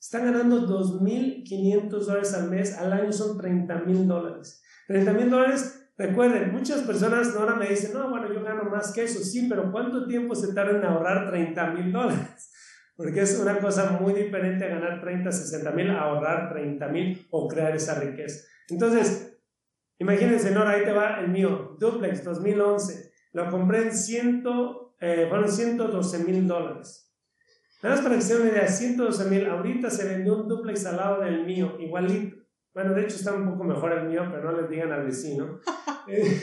[0.00, 4.62] están ganando 2.500 dólares al mes, al año son 30.000 dólares.
[4.88, 9.20] 30.000 dólares, recuerden, muchas personas ahora me dicen, no, bueno, yo gano más que eso,
[9.20, 12.50] sí, pero ¿cuánto tiempo se tarda en ahorrar 30.000 dólares?
[12.96, 17.48] Porque es una cosa muy diferente a ganar 30, 60 mil, ahorrar 30 mil o
[17.48, 18.46] crear esa riqueza.
[18.68, 19.40] Entonces,
[19.98, 23.10] imagínense, Nora, ahí te va el mío, Duplex 2011.
[23.32, 24.44] Lo compré en 100,
[25.00, 27.09] eh, bueno, 112 mil dólares.
[27.82, 29.46] Nada más para que se den una idea, 112 mil.
[29.46, 32.36] Ahorita se vendió un duplex al lado del mío, igualito.
[32.74, 35.60] Bueno, de hecho está un poco mejor el mío, pero no les digan al vecino.
[36.08, 36.42] Eh,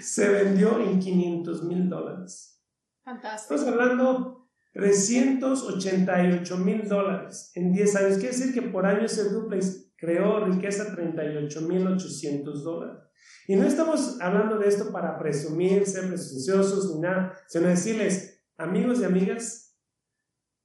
[0.00, 2.60] se vendió en 500 mil dólares.
[3.04, 3.54] Fantástico.
[3.54, 8.14] Estamos hablando 388 mil dólares en 10 años.
[8.14, 13.02] Quiere decir que por año ese duplex creó riqueza 38 mil 800 dólares.
[13.46, 19.00] Y no estamos hablando de esto para presumir, ser presunciosos ni nada, sino decirles, amigos
[19.00, 19.61] y amigas,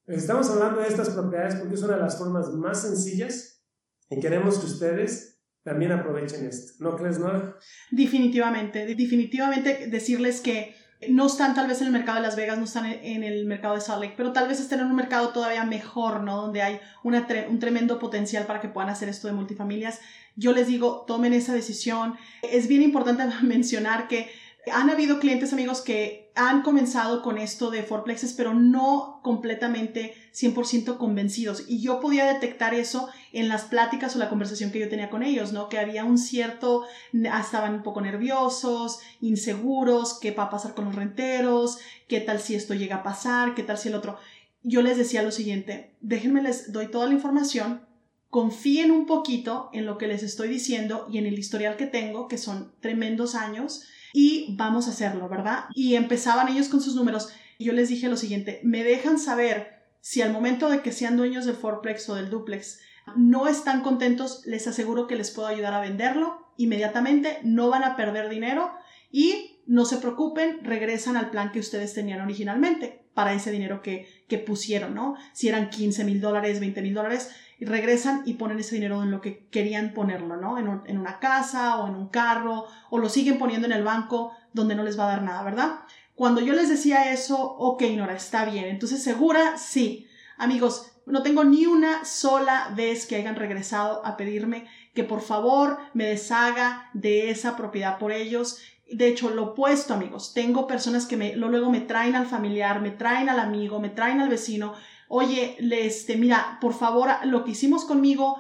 [0.08, 3.64] estamos hablando de estas propiedades porque es una de las formas más sencillas
[4.10, 6.74] y queremos que ustedes también aprovechen esto.
[6.80, 7.58] ¿No crees, Nora?
[7.92, 10.76] Definitivamente, definitivamente decirles que
[11.10, 13.76] no están tal vez en el mercado de Las Vegas, no están en el mercado
[13.76, 16.38] de Salt Lake, pero tal vez estén en un mercado todavía mejor, ¿no?
[16.42, 20.00] Donde hay una un tremendo potencial para que puedan hacer esto de multifamilias.
[20.36, 22.16] Yo les digo, tomen esa decisión.
[22.42, 24.30] Es bien importante mencionar que
[24.72, 30.98] han habido clientes amigos que han comenzado con esto de forplexes, pero no completamente 100%
[30.98, 31.66] convencidos.
[31.68, 35.24] Y yo podía detectar eso en las pláticas o la conversación que yo tenía con
[35.24, 35.68] ellos, ¿no?
[35.68, 40.96] Que había un cierto, estaban un poco nerviosos, inseguros, qué va a pasar con los
[40.96, 44.18] renteros, qué tal si esto llega a pasar, qué tal si el otro.
[44.64, 47.82] Yo les decía lo siguiente, déjenme les doy toda la información,
[48.30, 52.28] confíen un poquito en lo que les estoy diciendo y en el historial que tengo,
[52.28, 55.66] que son tremendos años y vamos a hacerlo, ¿verdad?
[55.74, 57.30] Y empezaban ellos con sus números.
[57.60, 61.46] Yo les dije lo siguiente, me dejan saber si al momento de que sean dueños
[61.46, 62.80] del fourplex o del duplex
[63.16, 67.96] no están contentos, les aseguro que les puedo ayudar a venderlo inmediatamente, no van a
[67.96, 68.72] perder dinero
[69.12, 74.08] y no se preocupen, regresan al plan que ustedes tenían originalmente para ese dinero que,
[74.28, 75.16] que pusieron, ¿no?
[75.34, 79.10] Si eran 15 mil dólares, 20 mil dólares, y regresan y ponen ese dinero en
[79.10, 80.60] lo que querían ponerlo, ¿no?
[80.60, 84.34] En, en, una casa o en un carro o lo siguen poniendo en el banco
[84.54, 85.80] donde no les va a dar nada, ¿verdad?
[86.14, 90.06] Cuando yo les decía eso, ok, Nora, está bien, entonces segura, sí.
[90.38, 95.80] Amigos, no tengo ni una sola vez que hayan regresado a pedirme que por favor
[95.96, 98.60] me deshaga de esa propiedad por ellos.
[98.92, 100.34] De hecho, lo opuesto, amigos.
[100.34, 104.22] Tengo personas que me, luego me traen al familiar, me traen al amigo, me traen
[104.22, 104.74] al vecino.
[105.10, 108.38] Oye, este, mira, por favor, lo que hicimos conmigo,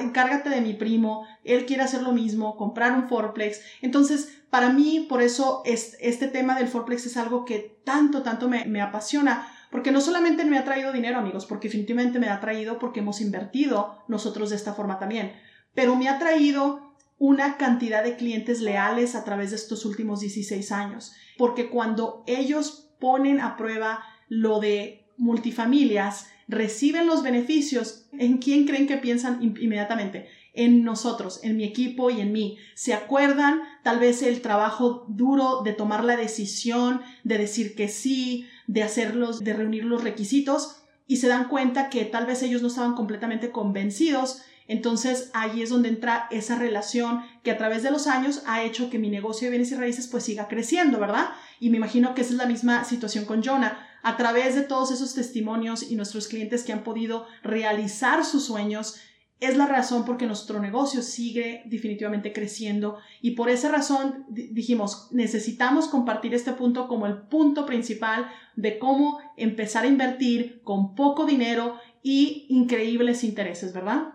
[0.00, 3.60] encárgate de mi primo, él quiere hacer lo mismo, comprar un Forplex.
[3.82, 8.64] Entonces, para mí, por eso este tema del Forplex es algo que tanto, tanto me,
[8.64, 12.78] me apasiona, porque no solamente me ha traído dinero, amigos, porque definitivamente me ha traído
[12.78, 15.32] porque hemos invertido nosotros de esta forma también,
[15.74, 16.87] pero me ha traído
[17.18, 22.90] una cantidad de clientes leales a través de estos últimos 16 años, porque cuando ellos
[23.00, 30.28] ponen a prueba lo de multifamilias, reciben los beneficios, ¿en quién creen que piensan inmediatamente?
[30.54, 32.58] En nosotros, en mi equipo y en mí.
[32.74, 38.46] ¿Se acuerdan tal vez el trabajo duro de tomar la decisión, de decir que sí,
[38.66, 42.68] de hacerlos, de reunir los requisitos y se dan cuenta que tal vez ellos no
[42.68, 44.42] estaban completamente convencidos.
[44.68, 48.90] Entonces ahí es donde entra esa relación que a través de los años ha hecho
[48.90, 51.30] que mi negocio de bienes y raíces pues siga creciendo, ¿verdad?
[51.58, 53.78] Y me imagino que esa es la misma situación con Jonah.
[54.02, 59.00] A través de todos esos testimonios y nuestros clientes que han podido realizar sus sueños,
[59.40, 65.08] es la razón por que nuestro negocio sigue definitivamente creciendo y por esa razón dijimos,
[65.12, 71.24] necesitamos compartir este punto como el punto principal de cómo empezar a invertir con poco
[71.24, 74.08] dinero y increíbles intereses, ¿verdad?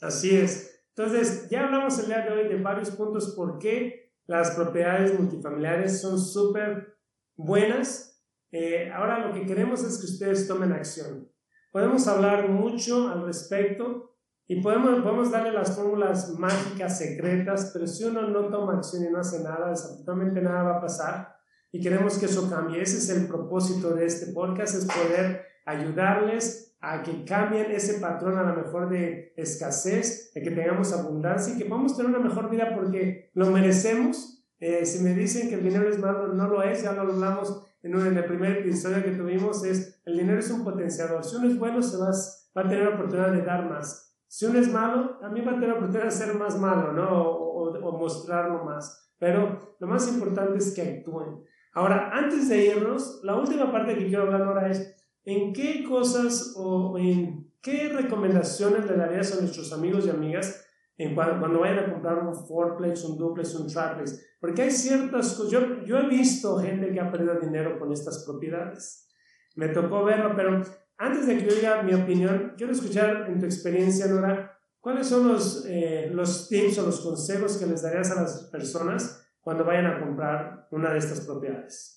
[0.00, 0.84] Así es.
[0.94, 6.00] Entonces, ya hablamos el día de hoy de varios puntos por qué las propiedades multifamiliares
[6.00, 6.98] son súper
[7.36, 8.22] buenas.
[8.50, 11.30] Eh, ahora lo que queremos es que ustedes tomen acción.
[11.70, 14.16] Podemos hablar mucho al respecto,
[14.48, 19.10] y podemos, podemos darle las fórmulas mágicas, secretas, pero si uno no toma acción y
[19.10, 21.36] no hace nada, absolutamente nada va a pasar.
[21.72, 22.80] Y queremos que eso cambie.
[22.80, 28.38] Ese es el propósito de este podcast, es poder ayudarles a que cambien ese patrón
[28.38, 32.48] a lo mejor de escasez, de que tengamos abundancia y que podamos tener una mejor
[32.48, 34.44] vida porque lo merecemos.
[34.60, 37.66] Eh, si me dicen que el dinero es malo, no lo es, ya lo hablamos
[37.82, 41.24] en, en el primer episodio que tuvimos, es el dinero es un potenciador.
[41.24, 42.10] Si uno es bueno, se va,
[42.56, 44.14] va a tener la oportunidad de dar más.
[44.28, 47.08] Si uno es malo, también va a tener la oportunidad de ser más malo, ¿no?
[47.10, 49.12] O, mostrarlo más.
[49.18, 51.42] Pero lo más importante es que actúen.
[51.72, 54.95] Ahora, antes de irnos, la última parte que quiero hablar ahora es
[55.26, 60.64] en qué cosas o en qué recomendaciones le darías a nuestros amigos y amigas
[60.96, 64.24] en cuando, cuando vayan a comprar un fourplex, un duplex, un triplex.
[64.40, 68.24] Porque hay ciertas cosas, yo, yo he visto gente que ha perdido dinero con estas
[68.24, 69.08] propiedades.
[69.56, 70.62] Me tocó verlo, pero
[70.96, 75.28] antes de que yo diga mi opinión, quiero escuchar en tu experiencia, Nora, cuáles son
[75.28, 79.86] los, eh, los tips o los consejos que les darías a las personas cuando vayan
[79.86, 81.95] a comprar una de estas propiedades.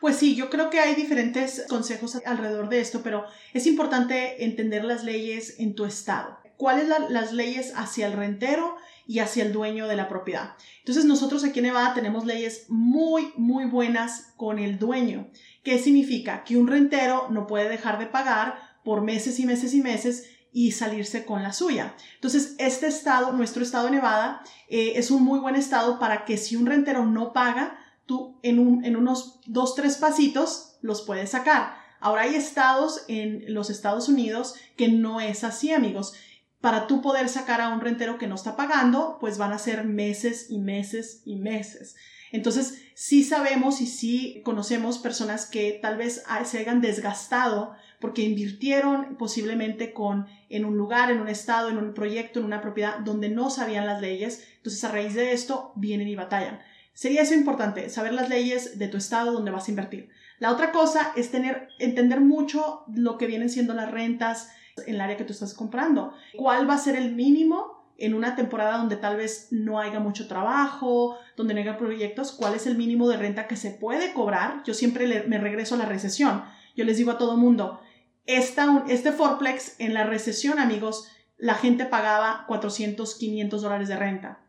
[0.00, 4.82] Pues sí, yo creo que hay diferentes consejos alrededor de esto, pero es importante entender
[4.82, 6.38] las leyes en tu estado.
[6.56, 10.52] ¿Cuáles son las leyes hacia el rentero y hacia el dueño de la propiedad?
[10.78, 15.28] Entonces nosotros aquí en Nevada tenemos leyes muy, muy buenas con el dueño.
[15.62, 16.44] ¿Qué significa?
[16.44, 20.72] Que un rentero no puede dejar de pagar por meses y meses y meses y
[20.72, 21.94] salirse con la suya.
[22.14, 26.38] Entonces, este estado, nuestro estado de Nevada, eh, es un muy buen estado para que
[26.38, 27.78] si un rentero no paga,
[28.10, 31.76] tú en, un, en unos dos, tres pasitos los puedes sacar.
[32.00, 36.14] Ahora hay estados en los Estados Unidos que no es así, amigos.
[36.60, 39.84] Para tú poder sacar a un rentero que no está pagando, pues van a ser
[39.84, 41.94] meses y meses y meses.
[42.32, 49.18] Entonces, sí sabemos y sí conocemos personas que tal vez se hayan desgastado porque invirtieron
[49.18, 53.28] posiblemente con en un lugar, en un estado, en un proyecto, en una propiedad donde
[53.28, 54.48] no sabían las leyes.
[54.56, 56.60] Entonces, a raíz de esto, vienen y batallan.
[57.00, 60.10] Sería eso importante, saber las leyes de tu estado donde vas a invertir.
[60.38, 64.50] La otra cosa es tener, entender mucho lo que vienen siendo las rentas
[64.86, 66.12] en el área que tú estás comprando.
[66.36, 70.28] ¿Cuál va a ser el mínimo en una temporada donde tal vez no haya mucho
[70.28, 74.62] trabajo, donde no haya proyectos, cuál es el mínimo de renta que se puede cobrar.
[74.66, 76.44] Yo siempre me regreso a la recesión.
[76.76, 77.80] Yo les digo a todo mundo,
[78.26, 81.08] esta, este Forplex en la recesión, amigos,
[81.38, 84.40] la gente pagaba 400, 500 dólares de renta.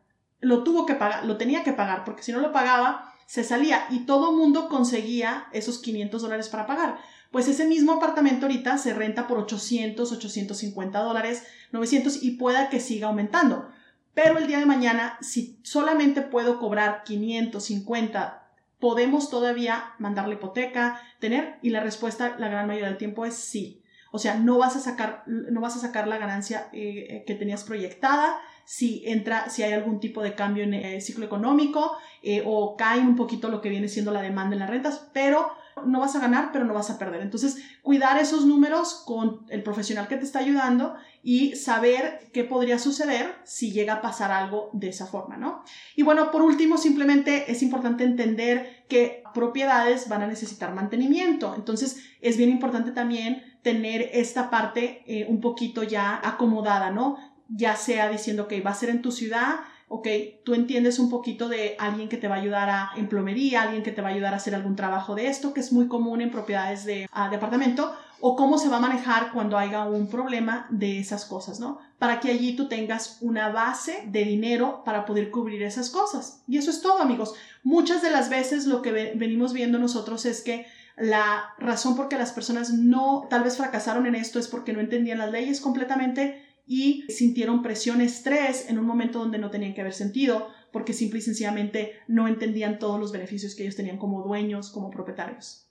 [0.42, 3.86] Lo tuvo que pagar, lo tenía que pagar, porque si no lo pagaba, se salía
[3.90, 7.00] y todo mundo conseguía esos 500 dólares para pagar
[7.32, 12.82] pues ese mismo apartamento ahorita se renta por 800, 850 dólares, 900 y pueda que
[12.82, 13.70] siga aumentando.
[14.14, 21.02] Pero el día de mañana, si solamente puedo cobrar 550, ¿podemos todavía mandar la hipoteca,
[21.20, 21.58] tener?
[21.62, 23.82] Y la respuesta la gran mayoría del tiempo es sí.
[24.12, 27.64] O sea, no vas a sacar, no vas a sacar la ganancia eh, que tenías
[27.64, 28.38] proyectada
[28.72, 33.02] si entra, si hay algún tipo de cambio en el ciclo económico eh, o cae
[33.02, 35.52] un poquito lo que viene siendo la demanda en las rentas, pero
[35.86, 37.22] no vas a ganar, pero no vas a perder.
[37.22, 42.80] Entonces, cuidar esos números con el profesional que te está ayudando y saber qué podría
[42.80, 45.66] suceder si llega a pasar algo de esa forma, ¿no?
[45.98, 51.56] Y bueno, por último, simplemente es importante entender que propiedades van a necesitar mantenimiento.
[51.56, 57.18] Entonces, es bien importante también tener esta parte eh, un poquito ya acomodada, ¿no?
[57.54, 59.62] Ya sea diciendo que va a ser en tu ciudad,
[59.94, 60.08] ok,
[60.46, 63.84] tú entiendes un poquito de alguien que te va a ayudar a, en plomería, alguien
[63.84, 66.22] que te va a ayudar a hacer algún trabajo de esto, que es muy común
[66.22, 70.08] en propiedades de, uh, de apartamento, o cómo se va a manejar cuando haya un
[70.08, 71.80] problema de esas cosas, ¿no?
[72.00, 76.42] Para que allí tú tengas una base de dinero para poder cubrir esas cosas.
[76.48, 77.34] Y eso es todo, amigos.
[77.64, 82.18] Muchas de las veces lo que venimos viendo nosotros es que la razón por que
[82.18, 86.51] las personas no tal vez fracasaron en esto es porque no entendían las leyes completamente
[86.66, 91.20] y sintieron presión, estrés en un momento donde no tenían que haber sentido, porque simple
[91.20, 95.70] y sencillamente no entendían todos los beneficios que ellos tenían como dueños, como propietarios.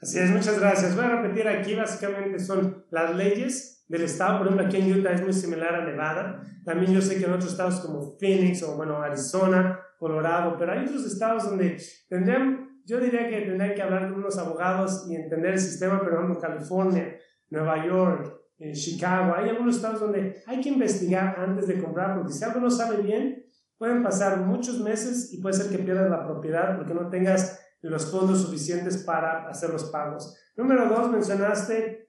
[0.00, 0.94] Así es, muchas gracias.
[0.94, 5.12] Voy a repetir aquí, básicamente son las leyes del estado, por ejemplo, aquí en Utah
[5.12, 8.76] es muy similar a Nevada, también yo sé que en otros estados como Phoenix o
[8.76, 14.10] bueno, Arizona, Colorado, pero hay otros estados donde tendrían, yo diría que tendrían que hablar
[14.10, 17.16] con unos abogados y entender el sistema, pero ejemplo, California,
[17.48, 22.32] Nueva York, en Chicago, hay algunos estados donde hay que investigar antes de comprar, porque
[22.32, 23.44] si algo no sabe bien,
[23.76, 28.10] pueden pasar muchos meses y puede ser que pierdas la propiedad porque no tengas los
[28.10, 30.36] fondos suficientes para hacer los pagos.
[30.56, 32.08] Número dos, mencionaste,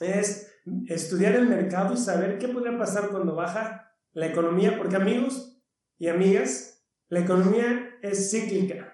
[0.00, 0.52] es
[0.86, 5.62] estudiar el mercado y saber qué podría pasar cuando baja la economía, porque amigos
[5.98, 8.92] y amigas, la economía es cíclica.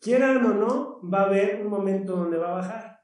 [0.00, 2.95] Quieran o no, va a haber un momento donde va a bajar.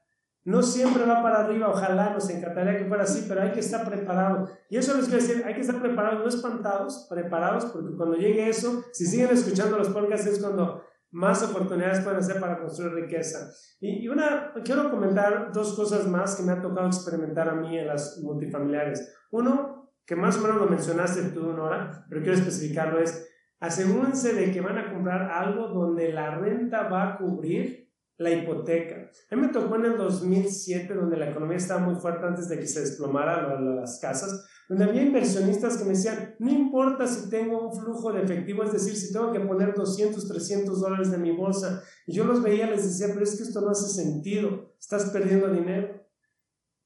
[0.45, 3.87] No siempre va para arriba, ojalá nos encantaría que fuera así, pero hay que estar
[3.87, 4.51] preparados.
[4.69, 8.49] Y eso les quiero decir, hay que estar preparados, no espantados, preparados, porque cuando llegue
[8.49, 13.51] eso, si siguen escuchando los podcasts es cuando más oportunidades pueden hacer para construir riqueza.
[13.79, 17.87] Y, una, quiero comentar dos cosas más que me ha tocado experimentar a mí en
[17.87, 19.15] las multifamiliares.
[19.31, 23.29] Uno, que más o menos lo mencionaste tú, Nora, pero quiero especificarlo, es
[23.59, 27.82] asegúrense de que van a comprar algo donde la renta va a cubrir
[28.17, 29.09] la hipoteca.
[29.31, 32.59] A mí me tocó en el 2007, donde la economía estaba muy fuerte antes de
[32.59, 37.69] que se desplomaran las casas, donde había inversionistas que me decían, no importa si tengo
[37.69, 41.31] un flujo de efectivo, es decir, si tengo que poner 200, 300 dólares de mi
[41.31, 41.83] bolsa.
[42.05, 45.49] Y yo los veía, les decía, pero es que esto no hace sentido, estás perdiendo
[45.49, 46.01] dinero.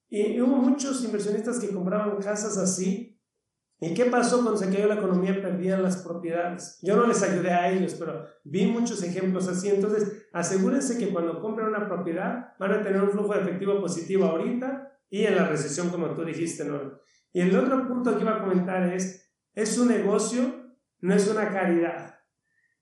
[0.10, 3.17] Y hubo muchos inversionistas que compraban casas así
[3.80, 5.40] ¿Y qué pasó cuando se cayó la economía?
[5.40, 6.80] Perdían las propiedades.
[6.82, 9.70] Yo no les ayudé a ellos, pero vi muchos ejemplos así.
[9.70, 14.26] Entonces, asegúrense que cuando compren una propiedad van a tener un flujo de efectivo positivo
[14.26, 17.00] ahorita y en la recesión, como tú dijiste, ¿no?
[17.32, 21.50] Y el otro punto que iba a comentar es, es un negocio, no es una
[21.52, 22.16] caridad.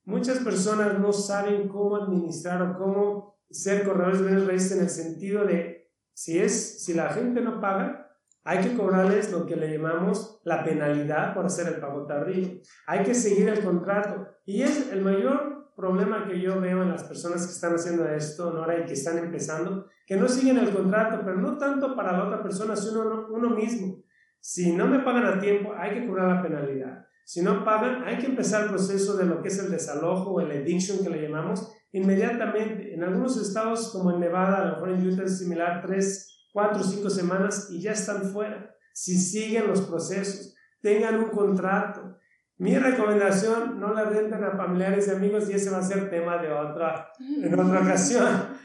[0.05, 4.89] Muchas personas no saben cómo administrar o cómo ser corredores de bienes raíces en el
[4.89, 8.04] sentido de, si, es, si la gente no paga,
[8.45, 12.61] hay que cobrarles lo que le llamamos la penalidad por hacer el pago tardío.
[12.85, 14.27] Hay que seguir el contrato.
[14.45, 18.53] Y es el mayor problema que yo veo en las personas que están haciendo esto,
[18.53, 22.25] Nora, y que están empezando, que no siguen el contrato, pero no tanto para la
[22.25, 24.03] otra persona, sino uno mismo.
[24.39, 27.07] Si no me pagan a tiempo, hay que cobrar la penalidad.
[27.25, 30.39] Si no pagan, hay que empezar el proceso de lo que es el desalojo o
[30.39, 32.93] el eviction que le llamamos inmediatamente.
[32.93, 36.79] En algunos estados, como en Nevada, a lo mejor en Utah es similar, tres cuatro
[36.79, 38.73] o cinco semanas y ya están fuera.
[38.93, 42.17] Si siguen los procesos, tengan un contrato.
[42.57, 46.37] Mi recomendación, no la renten a familiares y amigos y ese va a ser tema
[46.37, 48.55] de otra, en otra ocasión.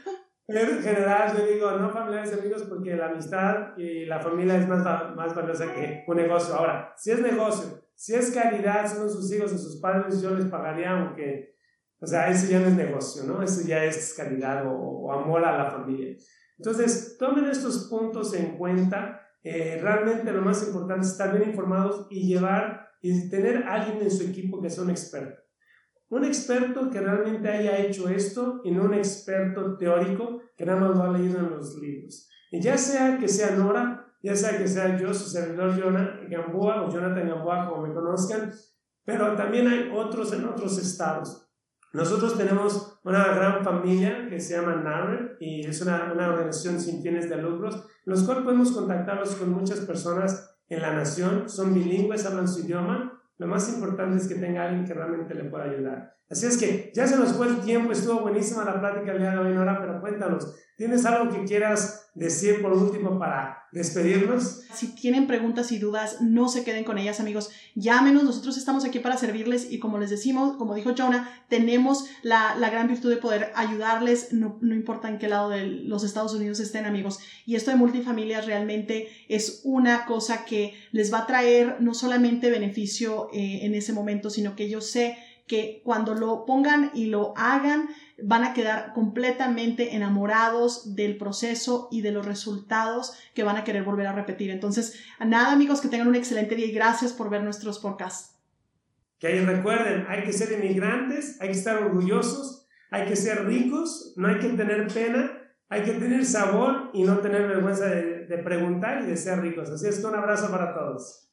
[0.47, 4.55] Pero en general yo digo, no familiares y amigos porque la amistad y la familia
[4.55, 6.55] es más, más valiosa que un negocio.
[6.55, 10.45] Ahora, si es negocio, si es caridad, son sus hijos o sus padres, yo les
[10.45, 11.57] pagaría aunque,
[11.99, 13.43] o sea, eso ya no es negocio, ¿no?
[13.43, 16.15] Eso ya es caridad o, o amor a la familia.
[16.61, 19.19] Entonces, tomen estos puntos en cuenta.
[19.41, 24.03] Eh, realmente lo más importante es estar bien informados y llevar y tener a alguien
[24.03, 25.41] en su equipo que sea un experto.
[26.09, 30.95] Un experto que realmente haya hecho esto y no un experto teórico que nada más
[30.95, 32.29] lo ha leído en los libros.
[32.51, 36.83] Y ya sea que sea Nora, ya sea que sea yo, su servidor Jonathan Gamboa
[36.83, 38.51] o Jonathan Gamboa, como me conozcan,
[39.03, 41.50] pero también hay otros en otros estados.
[41.93, 47.01] Nosotros tenemos una gran familia que se llama NARRE y es una, una organización sin
[47.03, 52.25] fines de lucros, los cuales podemos contactarlos con muchas personas en la nación, son bilingües,
[52.25, 53.21] hablan su idioma.
[53.37, 56.15] Lo más importante es que tenga alguien que realmente le pueda ayudar.
[56.29, 59.31] Así es que ya se nos fue el tiempo, estuvo buenísima la plática el día
[59.31, 64.61] de hoy, Nora, pero cuéntanos, ¿Tienes algo que quieras decir por último para despedirnos?
[64.73, 67.51] Si tienen preguntas y dudas, no se queden con ellas, amigos.
[67.75, 72.55] Llámenos, nosotros estamos aquí para servirles y como les decimos, como dijo Jonah, tenemos la,
[72.55, 76.59] la gran virtud de poder ayudarles, no, importa en qué lado de los Estados Unidos
[76.59, 77.19] estén, amigos.
[77.45, 82.49] Y esto de multifamilias realmente es una cosa que les va a traer no solamente
[82.49, 85.15] beneficio eh, en ese momento, sino que yo sé
[85.51, 87.89] que cuando lo pongan y lo hagan,
[88.23, 93.83] van a quedar completamente enamorados del proceso y de los resultados que van a querer
[93.83, 94.49] volver a repetir.
[94.49, 98.37] Entonces, nada amigos, que tengan un excelente día y gracias por ver nuestros podcasts.
[99.19, 104.13] Que ahí recuerden, hay que ser inmigrantes, hay que estar orgullosos, hay que ser ricos,
[104.15, 105.33] no hay que tener pena,
[105.67, 109.69] hay que tener sabor y no tener vergüenza de, de preguntar y de ser ricos.
[109.69, 111.30] Así es que un abrazo para todos.